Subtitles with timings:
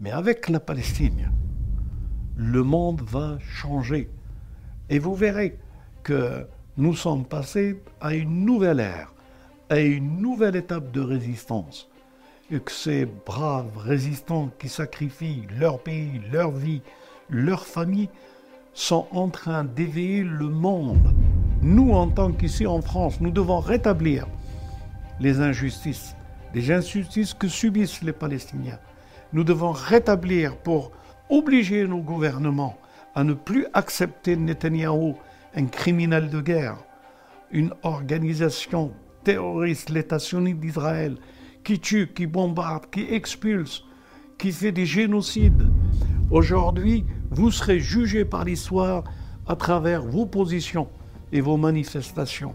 [0.00, 1.30] Mais avec la Palestine,
[2.36, 4.10] le monde va changer.
[4.88, 5.58] Et vous verrez
[6.02, 9.12] que nous sommes passés à une nouvelle ère,
[9.70, 11.88] à une nouvelle étape de résistance.
[12.50, 16.82] Et que ces braves résistants qui sacrifient leur pays, leur vie,
[17.30, 18.10] leur famille,
[18.74, 21.14] sont en train d'éveiller le monde.
[21.62, 24.26] Nous, en tant qu'ici en France, nous devons rétablir
[25.20, 26.16] les injustices,
[26.54, 28.78] les injustices que subissent les Palestiniens.
[29.32, 30.92] Nous devons rétablir pour
[31.30, 32.78] obliger nos gouvernements
[33.14, 35.16] à ne plus accepter Netanyahou,
[35.54, 36.76] un criminel de guerre,
[37.50, 38.92] une organisation
[39.24, 41.16] terroriste, l'État sioniste d'Israël,
[41.64, 43.84] qui tue, qui bombarde, qui expulse,
[44.38, 45.68] qui fait des génocides.
[46.30, 49.04] Aujourd'hui, vous serez jugés par l'histoire
[49.46, 50.88] à travers vos positions
[51.32, 52.54] et vos manifestations.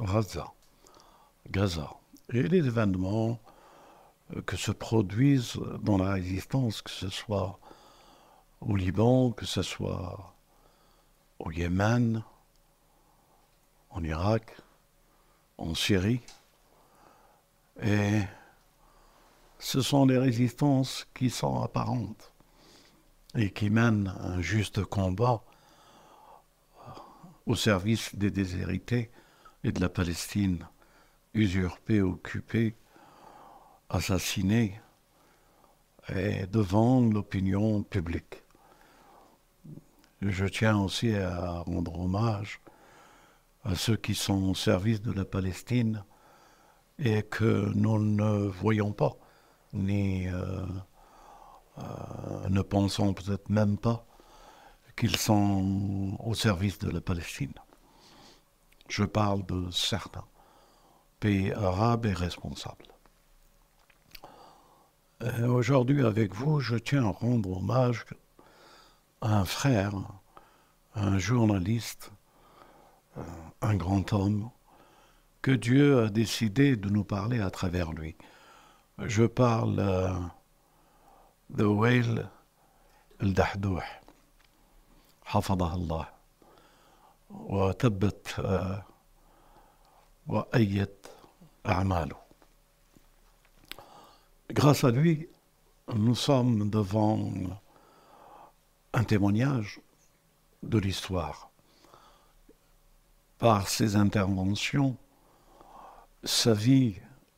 [0.00, 0.52] Gaza,
[1.50, 1.90] Gaza.
[2.32, 3.38] Et les événements
[4.44, 7.58] que se produisent dans la résistance, que ce soit
[8.60, 10.34] au Liban, que ce soit
[11.38, 12.22] au Yémen,
[13.90, 14.54] en Irak,
[15.58, 16.20] en Syrie.
[17.82, 18.20] Et
[19.58, 22.32] ce sont des résistances qui sont apparentes
[23.34, 25.42] et qui mènent un juste combat
[27.46, 29.10] au service des déshérités
[29.66, 30.64] et de la Palestine
[31.34, 32.76] usurpée, occupée,
[33.88, 34.80] assassinée,
[36.08, 38.44] et devant l'opinion publique.
[40.22, 42.60] Je tiens aussi à rendre hommage
[43.64, 46.04] à ceux qui sont au service de la Palestine
[47.00, 49.16] et que nous ne voyons pas,
[49.72, 50.64] ni euh,
[51.78, 54.06] euh, ne pensons peut-être même pas
[54.94, 57.52] qu'ils sont au service de la Palestine.
[58.88, 60.24] Je parle de certains
[61.20, 62.86] pays arabes et responsables.
[65.22, 68.04] Euh, aujourd'hui, avec vous, je tiens à rendre hommage
[69.22, 69.94] à un frère,
[70.94, 72.12] un journaliste,
[73.16, 73.22] euh,
[73.62, 74.50] un grand homme,
[75.40, 78.16] que Dieu a décidé de nous parler à travers lui.
[78.98, 80.12] Je parle euh,
[81.50, 82.28] de Wael
[83.20, 83.80] El-Dahdouh,
[85.32, 86.15] Allah.
[87.29, 88.39] وثبت
[90.27, 90.89] وأيد
[91.65, 92.21] أعماله
[94.53, 95.29] Grâce à lui,
[95.95, 97.31] nous sommes devant
[98.93, 99.79] un témoignage
[100.61, 101.49] de l'histoire.
[103.39, 104.97] Par ses interventions,
[106.25, 106.95] sa vie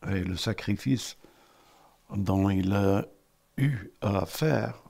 [0.07, 1.17] et le sacrifice
[2.09, 3.05] dont il a
[3.57, 4.81] eu à faire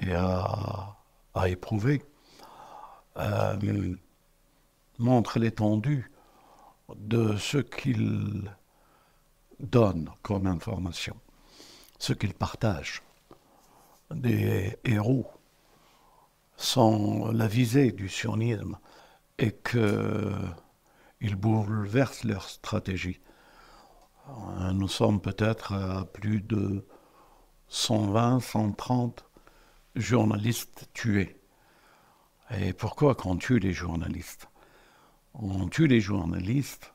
[0.00, 0.96] et à,
[1.46, 2.02] éprouver
[3.16, 3.94] euh,
[4.99, 6.11] montre l'étendue
[6.95, 8.51] de ce qu'il
[9.59, 11.15] donne comme information,
[11.99, 13.01] ce qu'il partage.
[14.11, 15.31] Des héros
[16.55, 18.77] sont la visée du sionisme
[19.39, 20.55] et qu'ils
[21.35, 23.19] bouleversent leur stratégie.
[24.73, 26.85] Nous sommes peut-être à plus de
[27.67, 29.25] 120, 130
[29.95, 31.39] journalistes tués.
[32.51, 34.47] Et pourquoi qu'on tue les journalistes?
[35.33, 36.93] On tue les journalistes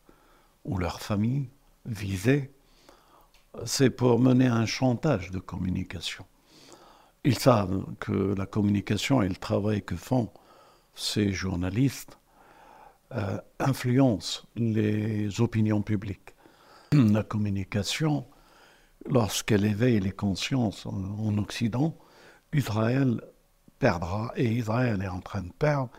[0.65, 1.49] ou leurs familles
[1.87, 2.53] visées
[3.65, 6.25] c'est pour mener un chantage de communication.
[7.25, 10.31] Ils savent que la communication et le travail que font
[10.95, 12.19] ces journalistes
[13.13, 16.35] euh, influencent les opinions publiques.
[16.93, 18.27] La communication,
[19.07, 21.97] lorsqu'elle éveille les consciences en, Occident,
[22.53, 23.21] Israël
[23.79, 25.91] perdra et Israël est en train de perdre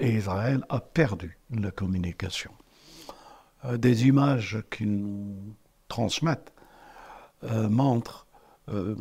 [0.00, 2.52] et Israël a perdu la communication.
[3.64, 5.54] Euh, des images qui nous
[5.88, 6.52] transmettent
[7.44, 8.26] euh, montre
[8.68, 8.94] euh,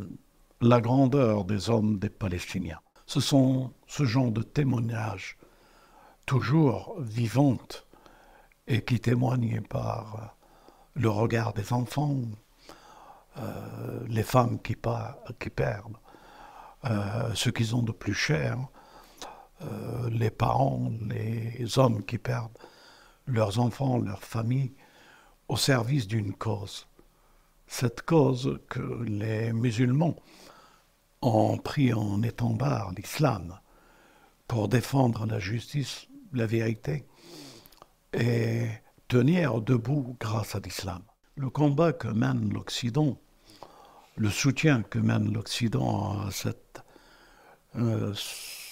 [0.62, 2.80] la grandeur des hommes des Palestiniens.
[3.06, 5.38] Ce sont ce genre de témoignages
[6.26, 7.86] toujours vivantes
[8.68, 10.36] et qui témoignent par
[10.96, 12.18] le regard des enfants,
[14.08, 14.76] les femmes qui,
[15.40, 15.96] qui perdent,
[16.84, 18.58] ce qu'ils ont de plus cher,
[20.12, 22.58] les parents, les hommes qui perdent
[23.28, 24.74] leurs enfants, leurs familles
[25.48, 26.88] au service d'une cause.
[27.68, 30.16] Cette cause que les musulmans
[31.22, 33.60] ont pris en étendard, l'islam,
[34.48, 37.06] pour défendre la justice, la vérité,
[38.14, 38.68] et
[39.08, 41.02] tenir debout grâce à l'islam.
[41.36, 43.20] Le combat que mène l'Occident,
[44.16, 46.82] le soutien que mène l'Occident à cette
[47.76, 48.14] euh,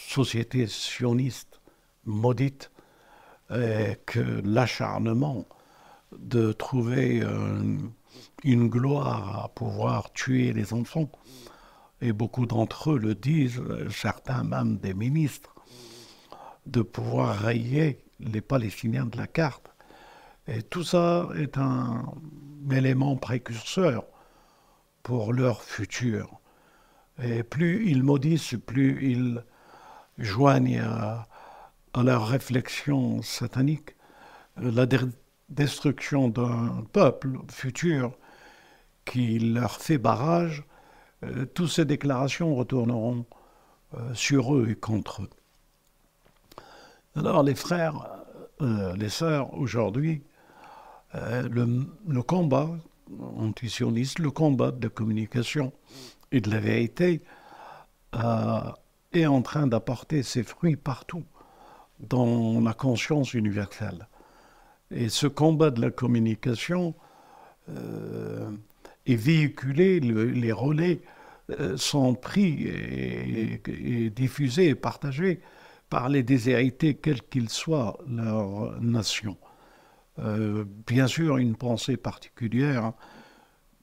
[0.08, 1.60] société sioniste
[2.06, 2.72] maudite,
[3.52, 5.46] et que l'acharnement
[6.18, 7.78] de trouver euh,
[8.44, 11.10] une gloire à pouvoir tuer les enfants,
[12.02, 15.54] et beaucoup d'entre eux le disent, certains même des ministres,
[16.66, 19.70] de pouvoir rayer les Palestiniens de la carte.
[20.48, 22.06] Et tout ça est un
[22.72, 24.06] élément précurseur
[25.04, 26.40] pour leur futur.
[27.22, 29.44] Et plus ils maudissent, plus ils
[30.18, 31.28] joignent à,
[32.04, 33.96] leur réflexion satanique
[34.58, 34.86] la
[35.50, 38.12] destruction d'un peuple futur
[39.06, 40.64] qui leur fait barrage,
[41.24, 43.26] euh, toutes ces déclarations retourneront
[43.94, 45.30] euh, sur eux et contre eux.
[47.16, 48.26] Alors les frères,
[48.62, 50.22] euh, les sœurs, aujourd'hui,
[51.16, 52.70] euh, le, combat
[53.38, 55.72] antisioniste, le combat de la communication
[56.32, 57.22] et de la vérité
[58.16, 58.60] euh,
[59.16, 61.24] est en train d'apporter ses fruits partout
[62.00, 64.08] dans la conscience universelle.
[64.92, 66.94] Et ce combat de la communication
[67.68, 71.02] est véhiculé, les relais
[71.78, 75.42] sont pris et diffusés et partagés
[75.90, 79.38] par les déshérités, quels qu'ils soient leur nation.
[80.20, 82.94] Euh, bien sûr, une pensée particulière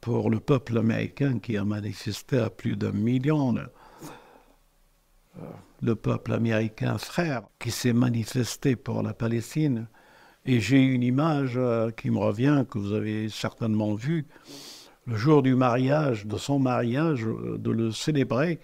[0.01, 3.55] pour le peuple américain qui a manifesté à plus d'un million,
[5.37, 5.47] le, euh,
[5.83, 9.87] le peuple américain frère qui s'est manifesté pour la Palestine.
[10.45, 14.27] Et j'ai une image euh, qui me revient, que vous avez certainement vue,
[15.07, 18.61] le jour du mariage, de son mariage, de le célébrer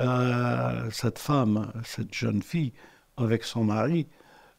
[0.00, 2.72] euh, cette femme, cette jeune fille,
[3.16, 4.08] avec son mari,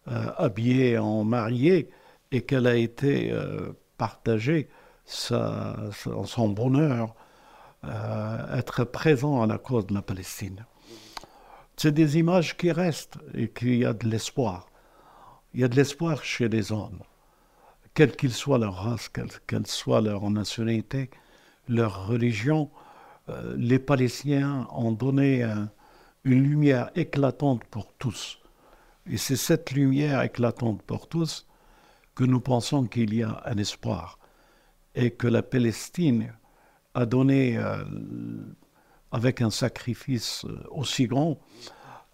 [0.08, 1.90] euh, habillée en mariée,
[2.32, 4.70] et qu'elle a été euh, partagée
[5.06, 7.14] son bonheur,
[8.58, 10.66] être présent à la cause de la Palestine.
[11.78, 14.70] C'est des images qui restent et qu'il y a de l'espoir.
[15.54, 17.00] Il y a de l'espoir chez les hommes,
[17.94, 21.10] quelle qu'ils soient leur race, quelle soit leur nationalité,
[21.68, 22.70] leur religion,
[23.30, 25.44] euh, les Palestiniens ont donné
[26.24, 28.40] une lumière éclatante pour tous.
[29.08, 31.48] Et c'est cette lumière éclatante pour tous
[32.16, 34.20] que nous pensons qu'il y a un espoir
[34.96, 36.34] et que la Palestine
[36.94, 37.84] a donné, euh,
[39.12, 41.40] avec un sacrifice euh, aussi grand,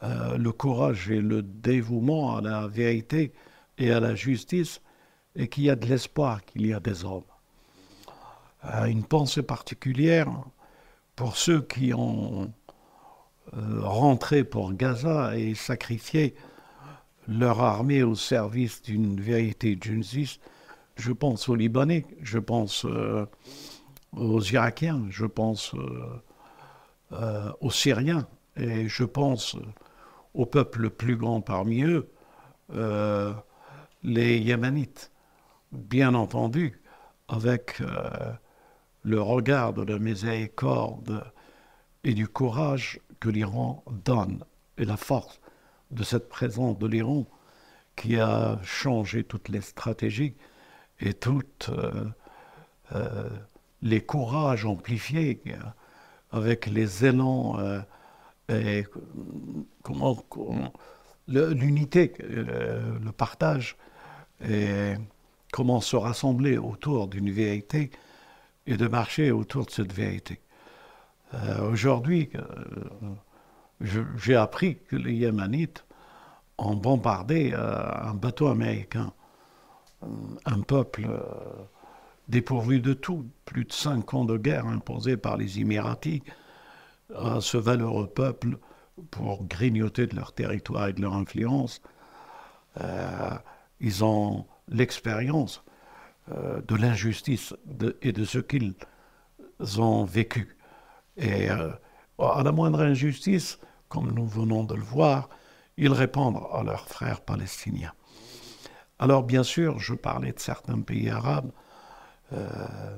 [0.04, 3.34] le courage et le dévouement à la vérité
[3.78, 4.82] et à la justice,
[5.36, 7.22] et qu'il y a de l'espoir qu'il y a des hommes.
[8.88, 10.28] une pensée particulière
[11.16, 12.52] pour ceux qui ont
[13.58, 16.36] euh, rentré pour Gaza et sacrifié
[17.28, 20.04] leur armée au service d'une vérité d'une
[20.96, 23.26] je pense aux Libanais, je pense euh,
[24.16, 25.76] aux Irakiens, je pense
[27.14, 28.28] euh, aux Syriens.
[28.56, 29.56] Et je pense
[30.34, 32.10] au peuple le plus grand parmi eux,
[34.04, 35.12] les Yémenites,
[35.72, 36.82] bien entendu,
[37.28, 37.82] avec
[39.04, 41.24] le regard de la miséricorde
[42.04, 44.44] et du courage que l'Iran donne
[44.78, 45.40] et la force
[45.92, 47.26] de cette présence de l'Iran
[47.96, 50.36] qui a changé toutes les stratégies
[51.00, 52.06] et toutes euh,
[52.94, 53.30] euh,
[53.82, 55.42] les courages amplifiés
[56.32, 57.82] avec les élans euh,
[58.50, 58.86] et
[59.84, 60.24] comment,
[61.28, 63.78] l'unité, le partage
[64.48, 64.96] et
[65.52, 67.92] comment se rassembler autour d'une vérité
[68.68, 70.40] et de marcher autour de cette vérité.
[71.34, 75.86] Euh, aujourd'hui, euh, j'ai appris que les Yémenites
[76.58, 79.14] ont bombardé euh, un bateau américain,
[80.46, 81.08] un peuple
[82.32, 86.24] dépourvu de tout, plus de cinq ans de guerre imposée par les Émiratis
[87.16, 88.58] à ce valeureux peuple
[89.12, 91.82] pour grignoter de leur territoire et de leur influence.
[93.80, 95.64] ils ont l'expérience
[96.32, 97.54] euh, de l'injustice
[98.02, 98.76] et de ce qu'ils
[99.78, 100.56] ont vécu.
[101.18, 101.72] Et euh,
[102.20, 103.60] à la moindre injustice,
[103.90, 105.30] comme nous venons de le voir,
[105.78, 107.94] ils répondent à leurs frères palestiniens.
[109.00, 111.52] Alors bien sûr, je parlais de certains pays arabes
[112.34, 112.98] euh,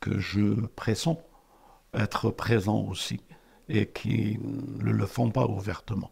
[0.00, 1.18] que je pressens
[1.94, 3.20] être présents aussi
[3.68, 6.10] et qui ne le font pas ouvertement.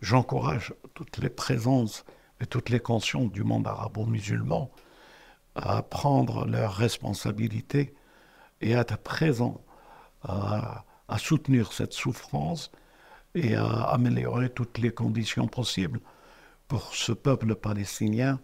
[0.00, 2.04] J'encourage toutes les présences
[2.40, 4.70] et toutes les consciences du monde arabo-musulman
[5.54, 7.94] à prendre leurs responsabilités
[8.60, 9.60] et à être présents
[10.22, 12.70] à, à soutenir cette souffrance
[13.34, 16.00] et à améliorer toutes les conditions possibles
[16.68, 18.40] pour ce peuple palestinien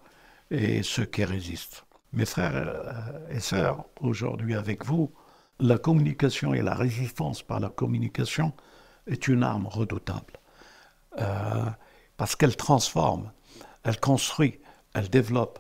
[0.50, 1.88] et ceux qui résistent.
[2.12, 5.12] Mes frères euh, et sœurs, aujourd'hui avec vous,
[5.60, 8.52] la communication et la résistance par la communication
[9.06, 10.34] est une arme redoutable.
[11.18, 11.66] Euh,
[12.16, 13.32] parce qu'elle transforme,
[13.82, 14.60] elle construit,
[14.94, 15.58] elle développe,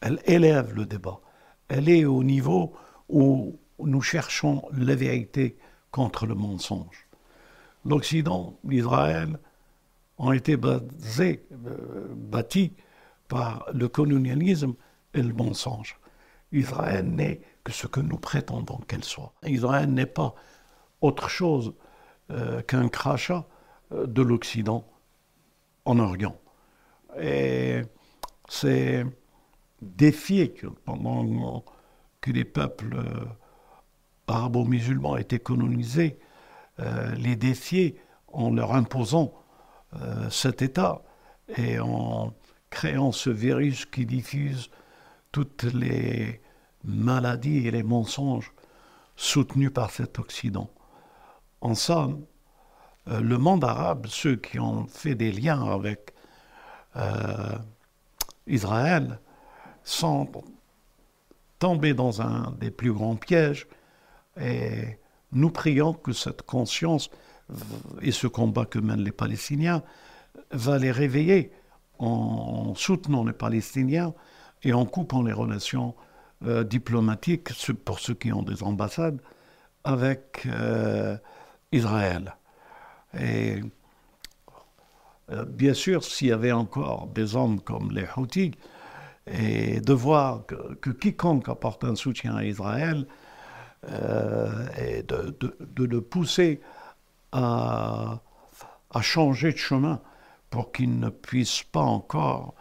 [0.00, 1.20] elle élève le débat.
[1.68, 2.74] Elle est au niveau
[3.08, 5.58] où nous cherchons la vérité
[5.90, 7.08] contre le mensonge.
[7.84, 9.38] L'Occident, l'Israël
[10.18, 12.72] ont été basés, euh, bâtis
[13.28, 14.74] par le colonialisme
[15.14, 15.98] et le mensonge.
[16.52, 19.32] Israël n'est que ce que nous prétendons qu'elle soit.
[19.44, 20.34] Israël n'est pas
[21.00, 21.74] autre chose
[22.30, 23.46] euh, qu'un crachat
[23.92, 24.86] euh, de l'Occident
[25.84, 26.36] en Orient.
[27.20, 27.82] Et
[28.48, 29.04] c'est
[29.80, 31.64] défier que pendant
[32.20, 33.24] que les peuples euh,
[34.26, 36.18] arabo-musulmans étaient colonisés,
[37.16, 39.34] les défier en leur imposant
[40.30, 41.02] cet État
[41.56, 42.32] et en
[42.70, 44.70] créant ce virus qui diffuse
[45.32, 46.40] toutes les
[46.84, 48.52] maladies et les mensonges
[49.16, 50.70] soutenus par cet Occident.
[51.60, 52.24] En somme,
[53.08, 56.12] euh, le monde arabe, ceux qui ont fait des liens avec
[56.96, 57.58] euh,
[58.46, 59.20] Israël,
[59.82, 60.30] sont
[61.58, 63.66] tombés dans un des plus grands pièges
[64.40, 64.98] et
[65.32, 67.10] nous prions que cette conscience
[68.02, 69.82] et ce combat que mènent les Palestiniens
[70.52, 71.52] va les réveiller
[71.98, 74.14] en soutenant les Palestiniens
[74.62, 75.94] et en coupant les relations
[76.46, 77.48] euh, diplomatiques,
[77.84, 79.20] pour ceux qui ont des ambassades,
[79.82, 81.16] avec euh,
[81.72, 82.36] Israël.
[83.18, 83.60] Et
[85.32, 88.52] euh, bien sûr, s'il y avait encore des hommes comme les Houthis,
[89.26, 93.06] et de voir que, quiconque apporte un soutien à Israël,
[94.78, 96.60] et de, le pousser
[97.32, 98.20] à,
[98.90, 100.00] à changer de chemin
[100.50, 102.54] pour qu'il ne puisse pas encore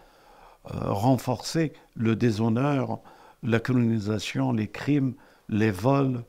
[0.64, 3.00] renforcer le déshonneur,
[3.44, 5.16] la colonisation, les crimes,
[5.50, 6.24] les vols.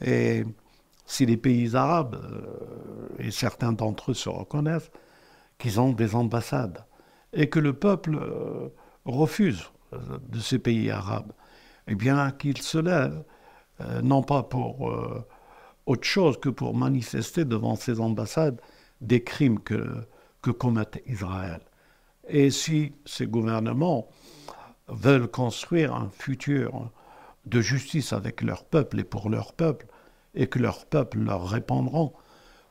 [0.00, 0.44] Et
[1.06, 4.90] si les pays arabes, euh, et certains d'entre eux se reconnaissent,
[5.58, 6.84] qu'ils ont des ambassades,
[7.32, 8.68] et que le peuple euh,
[9.04, 9.70] refuse
[10.28, 11.32] de ces pays arabes,
[11.86, 13.24] eh bien qu'ils se lèvent,
[14.02, 14.90] non pas pour
[15.84, 18.60] autre chose que pour manifester devant ces ambassades
[19.02, 20.06] des crimes que,
[20.40, 20.50] que
[21.06, 21.60] Israël.
[22.28, 24.08] Et si ces gouvernements
[24.88, 26.90] veulent construire un futur
[27.46, 29.86] de justice avec leur peuple et pour leur peuple,
[30.34, 32.12] et que leur peuple leur répondront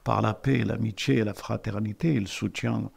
[0.03, 2.89] par la paix, l'amitié et la fraternité le soutien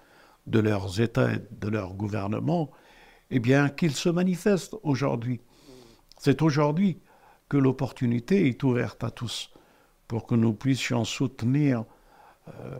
[0.47, 2.71] de leurs États et de leurs gouvernements,
[3.31, 5.41] eh bien qu'ils se manifestent aujourd'hui.
[6.19, 7.01] C'est aujourd'hui
[7.49, 9.51] que l'opportunité est ouverte à tous
[10.09, 11.85] pour que nous puissions soutenir
[12.49, 12.79] euh,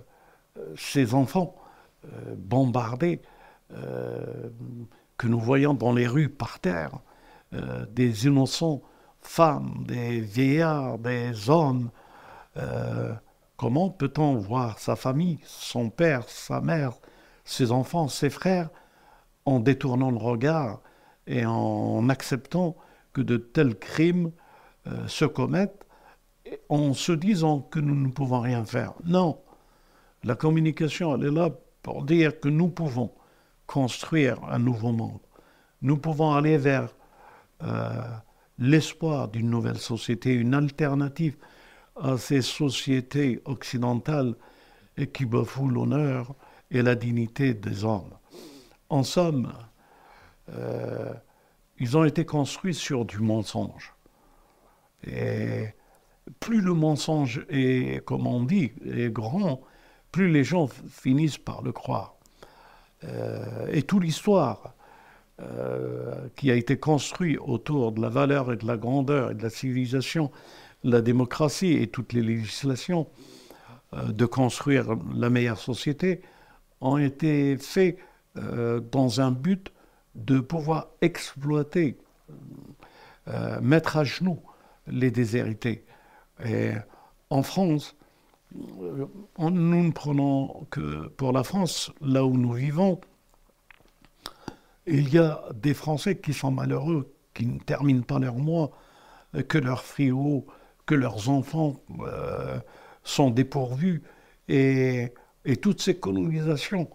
[0.77, 1.57] ces enfants
[2.05, 3.21] euh, bombardés
[3.73, 4.51] euh,
[5.17, 6.99] que nous voyons dans les rues par terre,
[7.53, 8.83] euh, des innocents
[9.21, 11.91] femmes, des vieillards, des hommes.
[12.57, 13.13] Euh,
[13.57, 16.93] comment peut-on voir sa famille, son père, sa mère,
[17.45, 18.71] ses enfants, ses frères,
[19.45, 20.81] en détournant le regard
[21.27, 22.77] et en acceptant
[23.13, 24.33] que de tels crimes
[25.07, 25.87] se commettent
[26.69, 28.95] en se disant que nous ne pouvons rien faire?
[29.05, 29.39] Non,
[30.25, 31.51] la communication, elle est là
[31.83, 33.13] pour dire que nous pouvons
[33.67, 35.21] construire un nouveau monde.
[35.83, 36.89] Nous pouvons aller vers
[37.63, 38.03] euh,
[38.59, 41.37] l'espoir d'une nouvelle société, une alternative
[41.97, 44.35] à ces sociétés occidentales
[45.13, 46.35] qui bafouent l'honneur
[46.71, 48.13] et la dignité des hommes.
[48.89, 49.53] En somme,
[50.51, 51.13] euh,
[51.79, 53.95] ils ont été construits sur du mensonge.
[55.07, 55.69] Et
[56.41, 59.61] plus le mensonge est, comme on dit, est grand,
[60.13, 62.14] plus les gens finissent par le croire.
[63.09, 64.75] Euh, et toute l'histoire
[65.41, 69.43] euh, qui a été construite autour de la valeur et de la grandeur et de
[69.43, 70.31] la civilisation,
[70.85, 73.09] la démocratie et toutes les législations
[73.95, 76.23] euh, de construire la meilleure société
[76.81, 77.99] ont été faits
[78.91, 79.73] dans un but
[80.17, 81.97] de pouvoir exploiter,
[83.63, 84.43] mettre à genoux
[84.89, 85.85] les déshérités.
[86.45, 86.73] Et
[87.31, 87.95] en France,
[88.55, 93.01] nous ne prenons que pour la France, là où nous vivons,
[94.87, 98.71] il y a des Français qui sont malheureux, qui ne terminent pas leur mois,
[99.49, 100.47] que leurs friots,
[100.87, 102.59] que leurs enfants euh,
[103.03, 104.03] sont dépourvus.
[104.49, 105.13] Et,
[105.61, 106.89] toutes ces colonisations,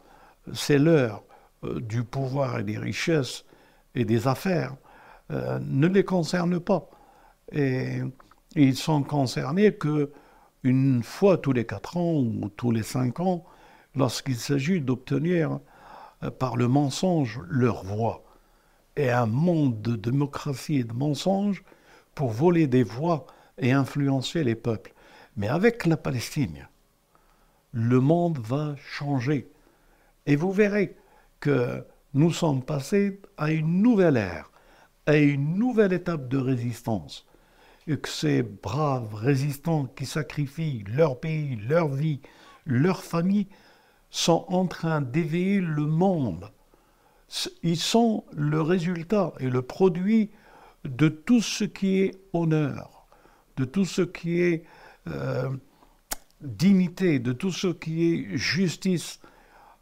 [0.53, 1.23] c'est l'heure
[1.63, 3.45] euh, du pouvoir et des richesses
[3.95, 4.75] et des affaires
[5.31, 6.89] euh, ne les concernent pas.
[7.51, 8.01] Et
[8.55, 10.11] ils sont concernés que
[10.63, 13.43] une fois tous les quatre ans ou tous les cinq ans,
[13.95, 15.59] lorsqu'il s'agit d'obtenir
[16.23, 18.23] euh, par le mensonge leur voix.
[18.95, 21.63] Et un monde de démocratie et de mensonge
[22.15, 23.25] pour voler des voix
[23.57, 24.93] et influencer les peuples.
[25.37, 26.67] Mais avec la Palestine,
[27.71, 29.51] le monde va changer.
[30.25, 30.97] Et vous verrez
[31.39, 34.51] que nous sommes passés à une nouvelle ère,
[35.05, 37.25] à une nouvelle étape de résistance.
[37.89, 42.21] Que ces braves résistants qui sacrifient leur pays, leur vie,
[42.67, 43.47] leur famille,
[44.11, 46.51] sont en train d'éveiller le monde.
[47.63, 50.29] Ils sont le résultat et le produit
[50.83, 53.07] de tout ce qui est honneur,
[53.57, 54.65] de tout ce qui est
[55.07, 55.49] euh,
[56.41, 59.19] dignité, de tout ce qui est justice.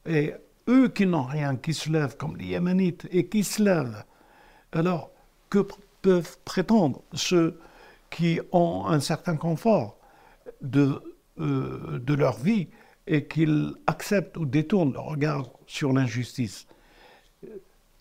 [0.06, 0.34] Et
[0.70, 4.06] eux qui n'ont rien, qui se lèvent comme les Yéménites et qui se lèvent,
[4.72, 5.12] alors
[5.50, 5.68] que
[6.02, 7.60] peuvent prétendre ceux
[8.10, 9.98] qui ont un certain confort
[10.62, 11.02] de,
[11.40, 12.70] euh, de leur vie
[13.06, 16.68] et qu'ils acceptent ou détournent le regard sur l'injustice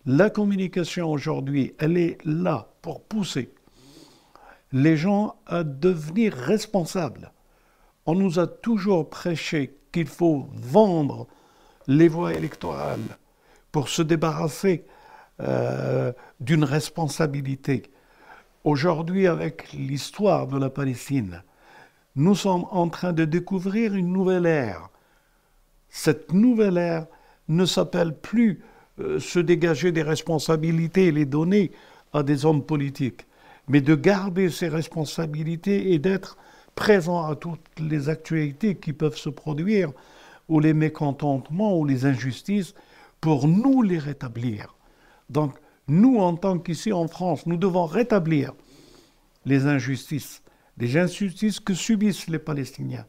[0.05, 3.53] La communication aujourd'hui, elle est là pour pousser
[4.73, 7.33] les gens à devenir responsables
[8.07, 11.27] on nous a toujours prêché qu'il faut vendre
[11.89, 13.19] les voies électorales
[13.73, 14.87] pour se débarrasser
[15.41, 17.83] euh, d'une responsabilité.
[18.66, 21.44] Aujourd'hui, avec l'histoire de la Palestine,
[22.16, 24.88] nous sommes en train de découvrir une nouvelle ère.
[25.88, 27.06] Cette nouvelle ère
[27.46, 28.64] ne s'appelle plus
[28.99, 31.70] euh, se dégager des responsabilités et les donner
[32.12, 33.28] à des hommes politiques,
[33.68, 36.37] mais de garder ces responsabilités et d'être
[36.75, 39.92] présent à toutes les actualités qui peuvent se produire,
[40.49, 42.75] ou les mécontentements, ou les injustices,
[43.20, 44.75] pour nous les rétablir.
[45.30, 45.54] Donc,
[45.88, 48.52] nous, en tant qu'ici en France, nous devons rétablir
[49.45, 50.42] les injustices,
[50.79, 53.07] les injustices que subissent les Palestiniens.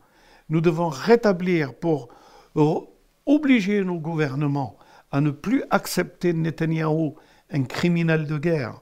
[0.49, 2.09] Nous devons rétablir pour
[3.25, 4.77] obliger nos gouvernements
[5.11, 7.15] à ne plus accepter Netanyahou,
[7.51, 8.81] un criminel de guerre,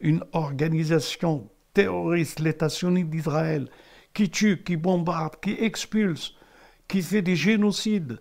[0.00, 3.68] une organisation terroriste, l'État sunnite d'Israël,
[4.14, 6.34] qui tue, qui bombarde, qui expulse,
[6.88, 8.20] qui fait des génocides.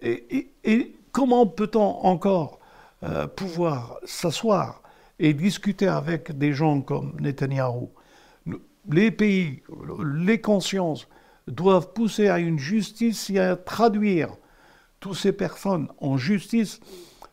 [0.00, 2.60] Et, comment peut-on encore
[3.04, 4.82] euh, pouvoir s'asseoir
[5.18, 7.90] et discuter avec des gens comme Netanyahou
[8.90, 9.62] Les pays,
[10.04, 11.06] les consciences
[11.46, 14.30] doivent pousser à une justice et à traduire
[15.00, 16.80] toutes ces personnes en justice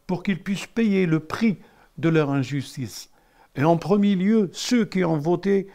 [0.07, 1.57] pour qu'ils puissent payer le prix
[1.97, 3.09] de leur injustice.
[3.55, 5.67] Et en premier lieu, ceux qui ont voté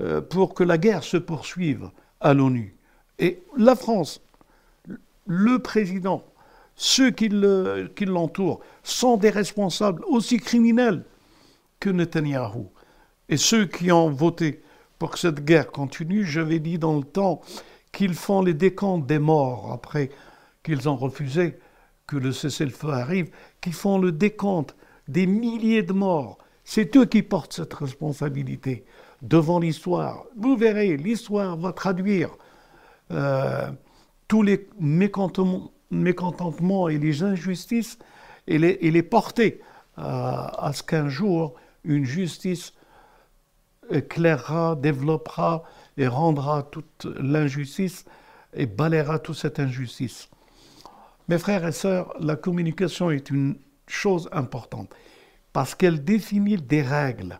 [0.00, 1.90] euh, pour que la guerre se poursuive
[2.20, 2.76] à l'ONU.
[3.20, 4.20] Et la France,
[5.26, 6.24] le président,
[6.76, 11.04] ceux qui l'entourent, sont des responsables aussi criminels
[11.80, 12.70] que Netanyahou.
[13.28, 14.62] Et ceux qui ont voté
[14.98, 17.40] pour que cette guerre continue, j'avais dit dans le temps
[17.92, 20.10] qu'ils font les décomptes des morts après
[20.62, 21.58] qu'ils ont refusé
[22.06, 24.74] que le cessez-le-feu arrive, qui font le décompte
[25.08, 26.38] des milliers de morts.
[26.64, 28.84] C'est eux qui portent cette responsabilité
[29.22, 30.24] devant l'histoire.
[30.36, 32.30] Vous verrez, l'histoire va traduire
[33.10, 33.70] euh,
[34.28, 35.72] tous les mécontentements,
[36.90, 37.98] et les injustices
[38.46, 39.60] et les, porter
[39.96, 41.54] à, ce qu'un jour,
[41.84, 42.72] une justice
[43.90, 45.64] éclairera, développera
[45.96, 48.04] et rendra toute l'injustice
[48.54, 50.28] et balayera toute cette injustice.
[51.28, 54.94] Mes frères et sœurs, la communication est une chose importante
[55.52, 57.38] parce qu'elle définit des règles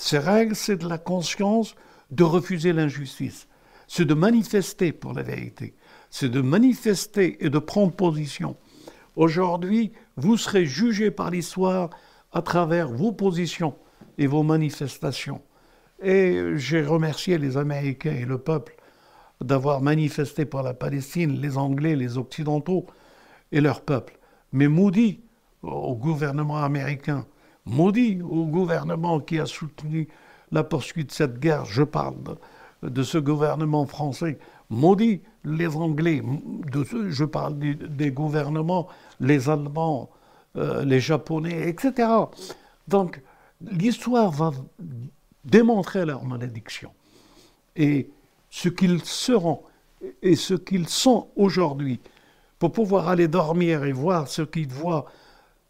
[0.00, 1.74] ces règles, c'est de la conscience
[2.12, 3.48] de refuser l'injustice.
[3.88, 5.74] C'est de manifester pour la vérité.
[6.10, 8.56] C'est de manifester et de prendre position.
[9.16, 11.90] Aujourd'hui, vous serez jugé par l'histoire
[12.32, 13.74] à travers vos positions
[14.16, 15.42] et vos manifestations.
[16.02, 18.76] Et j'ai remercié les Américains et le peuple
[19.40, 22.86] d'avoir manifesté pour la Palestine, les Anglais, les Occidentaux
[23.52, 24.18] et leur peuple.
[24.52, 25.20] Mais maudit
[25.62, 27.26] au gouvernement américain
[27.68, 30.08] maudit au gouvernement qui a soutenu
[30.50, 32.16] la poursuite de cette guerre, je parle
[32.82, 34.38] de, ce gouvernement français,
[34.70, 35.22] maudit
[35.56, 36.22] les Anglais,
[37.08, 38.88] je parle des, gouvernements,
[39.20, 40.10] les Allemands,
[40.56, 42.08] euh, les Japonais, etc.
[42.86, 43.20] Donc
[43.60, 44.52] l'histoire va
[45.44, 46.90] démontrer leur malédiction.
[47.76, 48.10] Et
[48.50, 49.62] ce qu'ils seront
[50.22, 52.00] et ce qu'ils sont aujourd'hui,
[52.58, 55.06] pour pouvoir aller dormir et voir ce qu'ils voient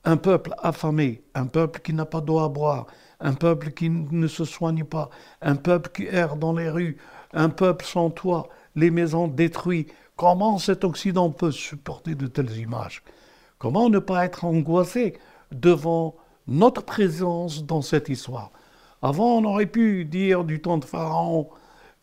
[0.05, 2.87] un peuple affamé, un peuple qui n'a pas d'eau à boire,
[3.21, 5.11] un peuple qui ne se soigne pas,
[5.43, 6.97] un peuple qui erre dans les rues,
[7.33, 9.93] un peuple sans toit, les maisons détruites.
[10.17, 13.03] Comment cet Occident peut supporter de telles images?
[13.59, 15.19] Comment ne pas être angoissé
[15.53, 18.51] devant notre présence dans cette histoire?
[19.03, 21.49] Avant, on aurait pu dire du temps de Pharaon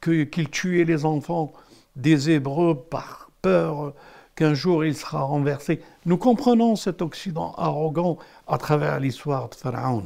[0.02, 1.52] qu'il tuait les enfants
[1.96, 3.94] des Hébreux par peur
[4.36, 5.82] qu'un jour il sera renversé.
[6.06, 10.04] Nous comprenons cet Occident arrogant à travers l'histoire de Pharaon.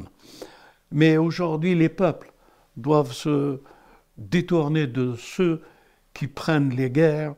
[0.91, 2.31] Mais aujourd'hui, les peuples
[2.77, 3.59] doivent se
[4.17, 5.61] détourner de ceux
[6.19, 7.33] qui prennent les guerres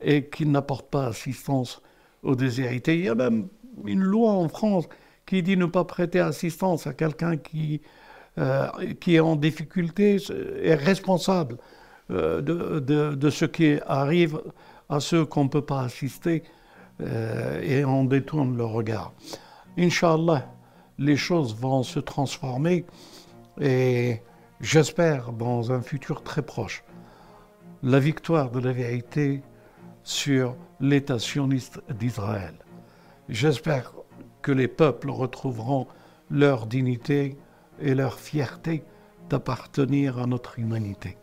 [0.00, 1.82] et qui n'apportent pas assistance
[2.22, 2.94] aux déshérités.
[2.98, 3.48] Il y a même
[3.84, 4.88] une loi en France
[5.26, 7.82] qui dit ne pas prêter assistance à quelqu'un qui,
[8.38, 8.68] euh,
[9.00, 10.16] qui est en difficulté,
[10.62, 11.58] est responsable
[12.10, 14.40] euh, de, de, ce qui arrive
[14.88, 16.42] à ceux qu'on ne peut pas assister
[17.02, 19.12] euh, et on détourne le regard.
[19.76, 20.50] Inch'Allah,
[20.96, 22.86] les choses vont se transformer
[23.60, 24.22] et
[24.62, 26.82] j'espère dans un futur très proche
[27.82, 29.42] la victoire de la vérité
[30.04, 32.54] sur l'État sioniste d'Israël.
[33.28, 33.92] J'espère
[34.40, 35.86] que les peuples retrouveront
[36.30, 37.36] leur dignité
[37.80, 38.84] et leur fierté
[39.28, 41.16] d'appartenir à notre humanité.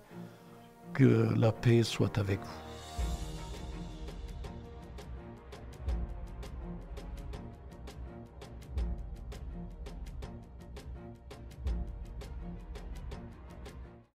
[0.93, 2.68] Que la paix soit avec vous.